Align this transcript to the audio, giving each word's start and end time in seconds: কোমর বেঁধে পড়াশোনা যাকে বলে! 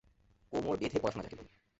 কোমর 0.53 0.75
বেঁধে 0.77 0.99
পড়াশোনা 1.01 1.23
যাকে 1.23 1.37
বলে! 1.39 1.49